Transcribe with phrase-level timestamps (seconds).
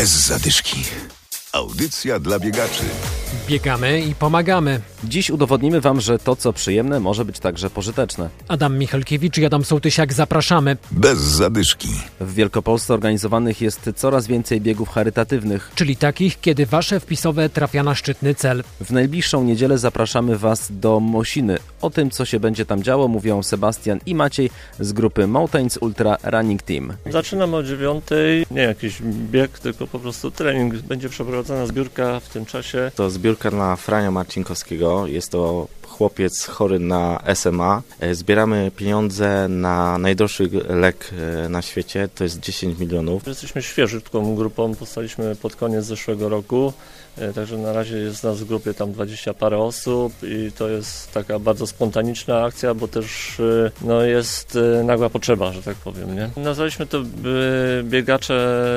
[0.00, 0.84] Bez zadyszki.
[1.52, 2.84] Audycja dla biegaczy.
[3.48, 4.80] Biegamy i pomagamy.
[5.04, 8.28] Dziś udowodnimy Wam, że to, co przyjemne, może być także pożyteczne.
[8.48, 10.76] Adam Michalkiewicz i Adam Sołtysiak zapraszamy.
[10.90, 11.88] Bez zadyszki.
[12.20, 15.70] W Wielkopolsce organizowanych jest coraz więcej biegów charytatywnych.
[15.74, 18.64] Czyli takich, kiedy Wasze wpisowe trafia na szczytny cel.
[18.80, 21.58] W najbliższą niedzielę zapraszamy Was do Mosiny.
[21.80, 26.16] O tym, co się będzie tam działo, mówią Sebastian i Maciej z grupy Mountains Ultra
[26.22, 26.92] Running Team.
[27.10, 30.74] Zaczynamy o dziewiątej, nie jakiś bieg, tylko po prostu trening.
[30.74, 32.90] Będzie przeprowadzona zbiórka w tym czasie.
[32.94, 34.89] To zbiórka na Frania Marcinkowskiego.
[35.06, 35.68] Jest to
[36.00, 37.82] chłopiec chory na SMA.
[38.00, 41.10] E, Zbieramy pieniądze na najdroższy lek
[41.44, 43.26] e, na świecie, to jest 10 milionów.
[43.26, 46.72] Jesteśmy świeżutką grupą, powstaliśmy pod koniec zeszłego roku,
[47.18, 51.12] e, także na razie jest nas w grupie tam 20 parę osób i to jest
[51.12, 53.36] taka bardzo spontaniczna akcja, bo też
[53.82, 56.16] no, jest nagła potrzeba, że tak powiem.
[56.16, 56.30] Nie?
[56.36, 57.02] Nazwaliśmy to
[57.82, 58.34] biegacze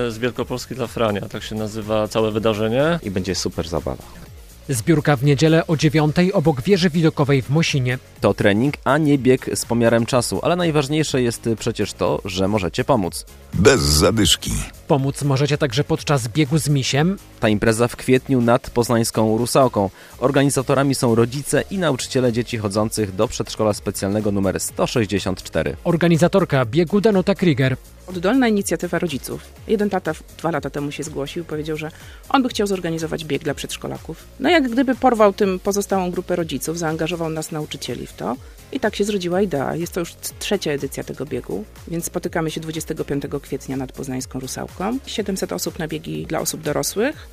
[0.09, 2.99] z Wielkopolski dla Frania, tak się nazywa całe wydarzenie.
[3.03, 4.22] I będzie super zabawa.
[4.69, 7.97] Zbiórka w niedzielę o dziewiątej obok wieży widokowej w Mosinie.
[8.21, 12.83] To trening, a nie bieg z pomiarem czasu, ale najważniejsze jest przecież to, że możecie
[12.83, 13.25] pomóc.
[13.53, 14.51] Bez zadyszki.
[14.93, 17.17] Pomóc możecie także podczas biegu z misiem.
[17.39, 19.89] Ta impreza w kwietniu nad poznańską Rusałką.
[20.19, 25.75] Organizatorami są rodzice i nauczyciele dzieci chodzących do przedszkola specjalnego numer 164.
[25.83, 27.77] Organizatorka biegu Danuta Krieger.
[28.07, 29.41] Oddolna inicjatywa rodziców.
[29.67, 31.91] Jeden tata dwa lata temu się zgłosił i powiedział, że
[32.29, 34.23] on by chciał zorganizować bieg dla przedszkolaków.
[34.39, 38.35] No jak gdyby porwał tym pozostałą grupę rodziców, zaangażował nas nauczycieli w to
[38.71, 39.75] i tak się zrodziła idea.
[39.75, 44.82] Jest to już trzecia edycja tego biegu, więc spotykamy się 25 kwietnia nad Poznańską Rusałką.
[45.05, 47.27] 700 osób na biegi dla osób dorosłych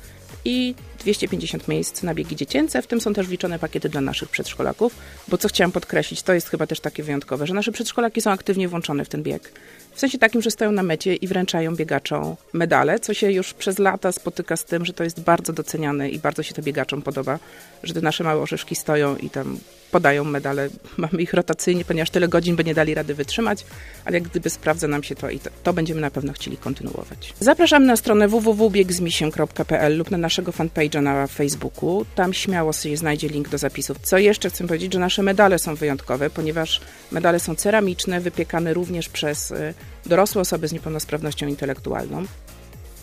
[0.45, 4.95] i 250 miejsc na biegi dziecięce, w tym są też wliczone pakiety dla naszych przedszkolaków,
[5.27, 8.67] bo co chciałam podkreślić, to jest chyba też takie wyjątkowe, że nasze przedszkolaki są aktywnie
[8.67, 9.51] włączone w ten bieg.
[9.93, 13.79] W sensie takim, że stoją na mecie i wręczają biegaczom medale, co się już przez
[13.79, 17.39] lata spotyka z tym, że to jest bardzo doceniane i bardzo się to biegaczom podoba,
[17.83, 19.57] że te nasze małe orzeszki stoją i tam
[19.91, 20.69] podają medale.
[20.97, 23.65] Mamy ich rotacyjnie, ponieważ tyle godzin by nie dali rady wytrzymać,
[24.05, 27.33] ale jak gdyby sprawdza nam się to i to, to będziemy na pewno chcieli kontynuować.
[27.39, 32.05] Zapraszamy na stronę www.biegzmisiem.pl lub na naszego fanpage'a na Facebooku.
[32.15, 33.97] Tam śmiało sobie znajdzie link do zapisów.
[34.03, 39.09] Co jeszcze chcę powiedzieć, że nasze medale są wyjątkowe, ponieważ medale są ceramiczne, wypiekane również
[39.09, 39.73] przez y,
[40.05, 42.25] dorosłe osoby z niepełnosprawnością intelektualną.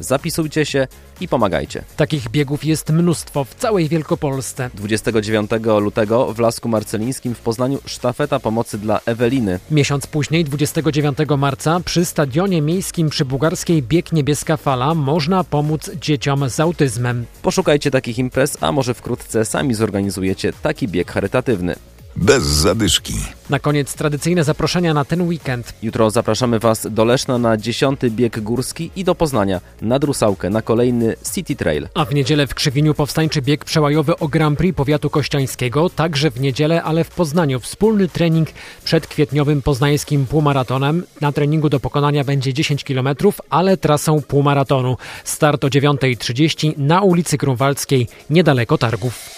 [0.00, 0.86] Zapisujcie się
[1.20, 1.82] i pomagajcie.
[1.96, 4.70] Takich biegów jest mnóstwo w całej Wielkopolsce.
[4.74, 9.58] 29 lutego w Lasku Marcelińskim w Poznaniu sztafeta pomocy dla Eweliny.
[9.70, 16.48] Miesiąc później, 29 marca, przy stadionie miejskim przy Bułgarskiej Bieg Niebieska Fala można pomóc dzieciom
[16.48, 17.26] z autyzmem.
[17.42, 21.74] Poszukajcie takich imprez, a może wkrótce sami zorganizujecie taki bieg charytatywny.
[22.18, 23.14] Bez zadyszki.
[23.50, 25.72] Na koniec tradycyjne zaproszenia na ten weekend.
[25.82, 30.62] Jutro zapraszamy Was do Leszna na 10 bieg górski i do Poznania nad Rusałkę na
[30.62, 31.88] kolejny City Trail.
[31.94, 36.40] A w niedzielę w Krzywieniu powstańczy bieg przełajowy o Grand Prix powiatu kościańskiego, także w
[36.40, 37.60] niedzielę, ale w Poznaniu.
[37.60, 38.48] Wspólny trening
[38.84, 41.04] przed kwietniowym poznańskim półmaratonem.
[41.20, 43.08] Na treningu do pokonania będzie 10 km,
[43.50, 44.96] ale trasą półmaratonu.
[45.24, 49.37] Start o 9.30 na ulicy Grunwaldzkiej, niedaleko targów.